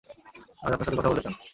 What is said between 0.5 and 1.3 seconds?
আজ আপনার সাথে কথা বলতে